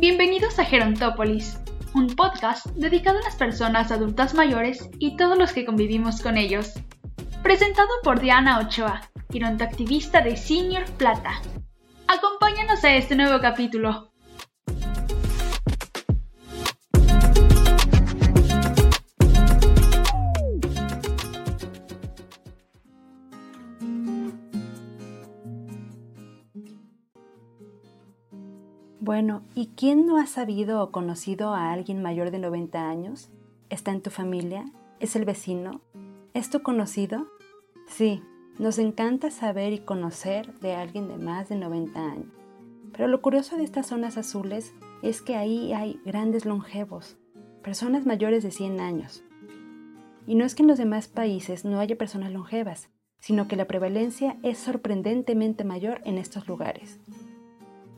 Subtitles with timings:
[0.00, 1.60] Bienvenidos a Gerontópolis,
[1.94, 6.72] un podcast dedicado a las personas adultas mayores y todos los que convivimos con ellos.
[7.42, 11.42] Presentado por Diana Ochoa, gerontoactivista de Senior Plata.
[12.08, 14.09] Acompáñanos a este nuevo capítulo.
[29.02, 33.30] Bueno, ¿y quién no ha sabido o conocido a alguien mayor de 90 años?
[33.70, 34.70] ¿Está en tu familia?
[34.98, 35.80] ¿Es el vecino?
[36.34, 37.26] ¿Es tu conocido?
[37.88, 38.22] Sí,
[38.58, 42.28] nos encanta saber y conocer de alguien de más de 90 años.
[42.92, 47.16] Pero lo curioso de estas zonas azules es que ahí hay grandes longevos,
[47.62, 49.24] personas mayores de 100 años.
[50.26, 53.64] Y no es que en los demás países no haya personas longevas, sino que la
[53.64, 57.00] prevalencia es sorprendentemente mayor en estos lugares.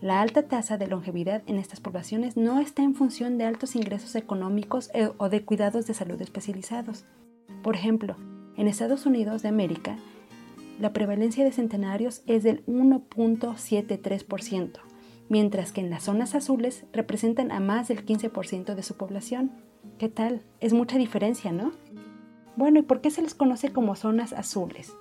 [0.03, 4.17] La alta tasa de longevidad en estas poblaciones no está en función de altos ingresos
[4.17, 7.05] económicos eh, o de cuidados de salud especializados.
[7.63, 8.17] Por ejemplo,
[8.57, 9.97] en Estados Unidos de América,
[10.81, 14.81] la prevalencia de centenarios es del 1.73%,
[15.29, 19.53] mientras que en las zonas azules representan a más del 15% de su población.
[19.99, 20.43] ¿Qué tal?
[20.59, 21.71] Es mucha diferencia, ¿no?
[22.57, 24.97] Bueno, ¿y por qué se les conoce como zonas azules?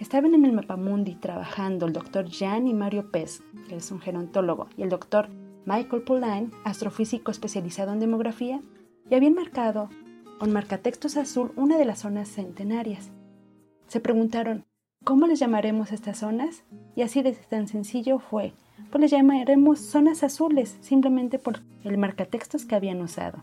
[0.00, 4.66] Estaban en el Mapamundi trabajando el doctor Jan y Mario Pez, que es un gerontólogo,
[4.78, 5.28] y el doctor
[5.66, 8.62] Michael Pauline, astrofísico especializado en demografía,
[9.10, 9.90] y habían marcado
[10.38, 13.10] con marcatextos azul una de las zonas centenarias.
[13.88, 14.64] Se preguntaron,
[15.04, 16.64] ¿cómo les llamaremos estas zonas?
[16.96, 18.54] Y así de tan sencillo fue,
[18.90, 23.42] pues les llamaremos zonas azules, simplemente por el marcatextos que habían usado.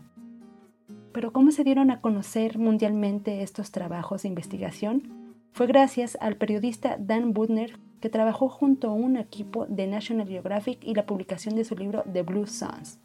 [1.12, 5.17] Pero ¿cómo se dieron a conocer mundialmente estos trabajos de investigación?
[5.52, 10.78] Fue gracias al periodista Dan Budner que trabajó junto a un equipo de National Geographic
[10.82, 13.00] y la publicación de su libro The Blue Suns.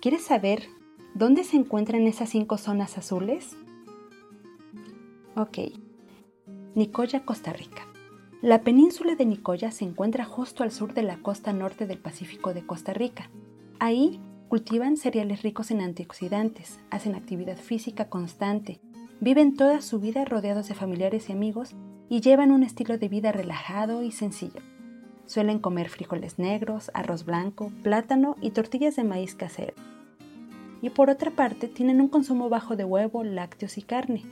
[0.00, 0.64] ¿Quieres saber
[1.14, 3.56] dónde se encuentran esas cinco zonas azules?
[5.34, 5.58] Ok.
[6.74, 7.86] Nicoya, Costa Rica.
[8.42, 12.54] La península de Nicoya se encuentra justo al sur de la costa norte del Pacífico
[12.54, 13.30] de Costa Rica.
[13.78, 18.80] Ahí Cultivan cereales ricos en antioxidantes, hacen actividad física constante,
[19.20, 21.74] viven toda su vida rodeados de familiares y amigos
[22.08, 24.60] y llevan un estilo de vida relajado y sencillo.
[25.24, 29.74] Suelen comer frijoles negros, arroz blanco, plátano y tortillas de maíz casero.
[30.80, 34.22] Y por otra parte, tienen un consumo bajo de huevo, lácteos y carne.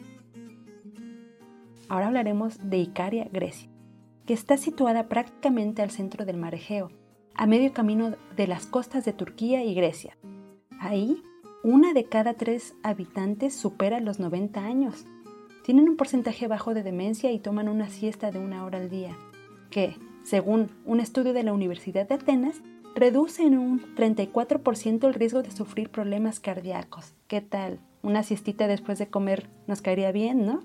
[1.89, 3.69] Ahora hablaremos de Icaria, Grecia,
[4.27, 6.93] que está situada prácticamente al centro del mar Egeo
[7.35, 10.17] a medio camino de las costas de Turquía y Grecia.
[10.79, 11.23] Ahí,
[11.63, 15.07] una de cada tres habitantes supera los 90 años.
[15.65, 19.17] Tienen un porcentaje bajo de demencia y toman una siesta de una hora al día,
[19.71, 22.63] que, según un estudio de la Universidad de Atenas,
[22.95, 27.15] reduce en un 34% el riesgo de sufrir problemas cardíacos.
[27.27, 27.81] ¿Qué tal?
[28.03, 30.65] Una siestita después de comer nos caería bien, ¿no?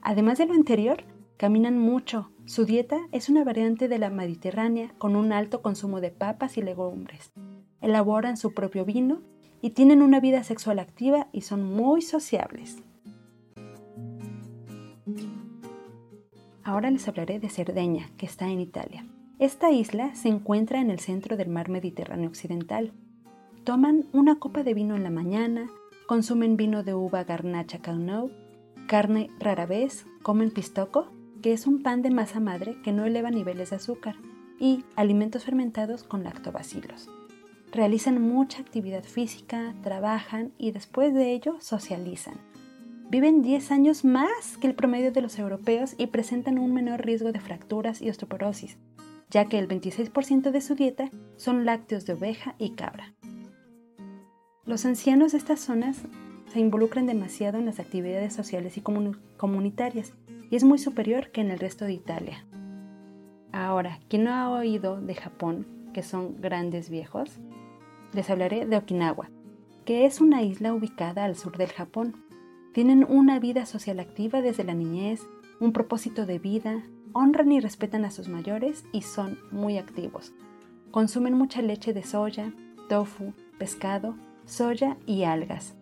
[0.00, 1.04] Además de lo anterior,
[1.36, 6.10] caminan mucho, su dieta es una variante de la mediterránea con un alto consumo de
[6.10, 7.30] papas y legumbres.
[7.82, 9.20] Elaboran su propio vino
[9.60, 12.78] y tienen una vida sexual activa y son muy sociables.
[16.64, 19.04] Ahora les hablaré de Cerdeña, que está en Italia.
[19.38, 22.94] Esta isla se encuentra en el centro del mar Mediterráneo occidental.
[23.64, 25.68] Toman una copa de vino en la mañana,
[26.06, 28.32] consumen vino de uva garnacha Carnot,
[28.86, 33.30] carne rara vez, comen pistoco que es un pan de masa madre que no eleva
[33.30, 34.16] niveles de azúcar,
[34.58, 37.08] y alimentos fermentados con lactobacilos.
[37.72, 42.34] Realizan mucha actividad física, trabajan y después de ello socializan.
[43.10, 47.32] Viven 10 años más que el promedio de los europeos y presentan un menor riesgo
[47.32, 48.76] de fracturas y osteoporosis,
[49.30, 53.14] ya que el 26% de su dieta son lácteos de oveja y cabra.
[54.64, 56.02] Los ancianos de estas zonas
[56.52, 58.82] se involucran demasiado en las actividades sociales y
[59.36, 60.12] comunitarias
[60.50, 62.44] y es muy superior que en el resto de Italia.
[63.52, 67.38] Ahora, ¿quién no ha oído de Japón, que son grandes viejos?
[68.12, 69.30] Les hablaré de Okinawa,
[69.84, 72.24] que es una isla ubicada al sur del Japón.
[72.72, 75.20] Tienen una vida social activa desde la niñez,
[75.60, 80.32] un propósito de vida, honran y respetan a sus mayores y son muy activos.
[80.90, 82.52] Consumen mucha leche de soya,
[82.88, 84.14] tofu, pescado,
[84.44, 85.77] soya y algas.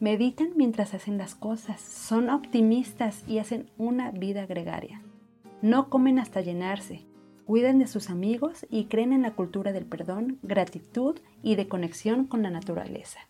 [0.00, 5.02] Meditan mientras hacen las cosas, son optimistas y hacen una vida gregaria.
[5.60, 7.04] No comen hasta llenarse,
[7.44, 12.24] cuidan de sus amigos y creen en la cultura del perdón, gratitud y de conexión
[12.24, 13.20] con la naturaleza.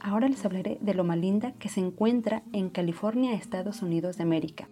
[0.00, 4.70] Ahora les hablaré de Loma Linda que se encuentra en California, Estados Unidos de América.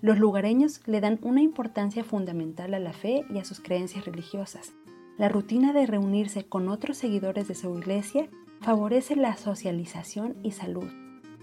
[0.00, 4.72] Los lugareños le dan una importancia fundamental a la fe y a sus creencias religiosas.
[5.18, 8.28] La rutina de reunirse con otros seguidores de su iglesia
[8.60, 10.88] favorece la socialización y salud.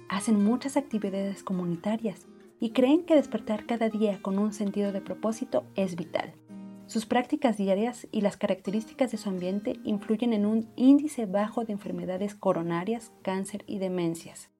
[0.09, 2.27] Hacen muchas actividades comunitarias
[2.59, 6.33] y creen que despertar cada día con un sentido de propósito es vital.
[6.87, 11.73] Sus prácticas diarias y las características de su ambiente influyen en un índice bajo de
[11.73, 14.51] enfermedades coronarias, cáncer y demencias.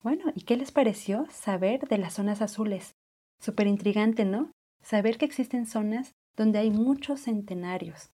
[0.00, 2.94] Bueno, ¿y qué les pareció saber de las zonas azules?
[3.40, 4.52] Súper intrigante, ¿no?
[4.82, 8.10] Saber que existen zonas donde hay muchos centenarios.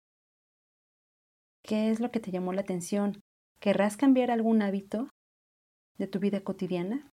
[1.64, 3.20] ¿Qué es lo que te llamó la atención?
[3.62, 5.08] ¿Querrás cambiar algún hábito
[5.96, 7.12] de tu vida cotidiana?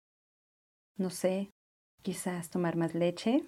[0.97, 1.51] No sé,
[2.01, 3.45] quizás tomar más leche,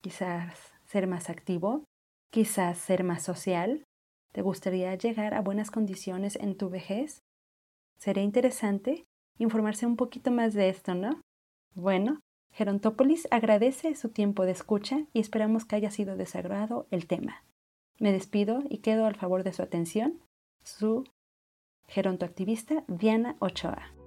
[0.00, 1.84] quizás ser más activo,
[2.32, 3.84] quizás ser más social.
[4.32, 7.18] ¿Te gustaría llegar a buenas condiciones en tu vejez?
[7.98, 9.04] Sería interesante
[9.36, 11.20] informarse un poquito más de esto, ¿no?
[11.74, 12.20] Bueno,
[12.54, 17.44] Gerontópolis agradece su tiempo de escucha y esperamos que haya sido desagrado el tema.
[18.00, 20.22] Me despido y quedo al favor de su atención.
[20.64, 21.04] Su
[21.88, 23.97] gerontoactivista Diana Ochoa.